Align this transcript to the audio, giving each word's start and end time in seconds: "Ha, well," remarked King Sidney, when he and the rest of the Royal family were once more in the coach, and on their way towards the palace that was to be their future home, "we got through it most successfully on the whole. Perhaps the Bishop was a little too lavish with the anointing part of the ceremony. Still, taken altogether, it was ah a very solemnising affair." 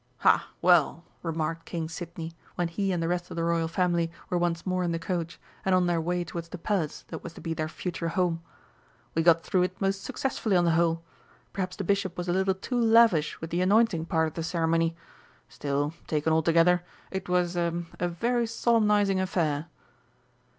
"Ha, 0.21 0.49
well," 0.63 1.03
remarked 1.21 1.67
King 1.67 1.87
Sidney, 1.87 2.33
when 2.55 2.69
he 2.69 2.91
and 2.91 3.03
the 3.03 3.07
rest 3.07 3.29
of 3.29 3.35
the 3.35 3.43
Royal 3.43 3.67
family 3.67 4.11
were 4.31 4.37
once 4.39 4.65
more 4.65 4.83
in 4.83 4.93
the 4.93 4.97
coach, 4.97 5.39
and 5.63 5.75
on 5.75 5.85
their 5.85 6.01
way 6.01 6.23
towards 6.23 6.49
the 6.49 6.57
palace 6.57 7.05
that 7.09 7.23
was 7.23 7.33
to 7.33 7.39
be 7.41 7.53
their 7.53 7.67
future 7.67 8.07
home, 8.07 8.41
"we 9.13 9.21
got 9.21 9.43
through 9.43 9.61
it 9.61 9.79
most 9.79 10.03
successfully 10.03 10.55
on 10.57 10.65
the 10.65 10.71
whole. 10.71 11.03
Perhaps 11.53 11.75
the 11.75 11.83
Bishop 11.83 12.17
was 12.17 12.27
a 12.27 12.33
little 12.33 12.55
too 12.55 12.81
lavish 12.81 13.39
with 13.41 13.51
the 13.51 13.61
anointing 13.61 14.07
part 14.07 14.27
of 14.27 14.33
the 14.33 14.41
ceremony. 14.41 14.95
Still, 15.47 15.93
taken 16.07 16.33
altogether, 16.33 16.81
it 17.11 17.29
was 17.29 17.55
ah 17.55 17.69
a 17.99 18.07
very 18.07 18.47
solemnising 18.47 19.19
affair." 19.21 19.67